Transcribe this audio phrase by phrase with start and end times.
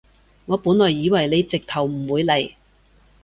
[0.47, 2.53] 我本來以為你直頭唔會嚟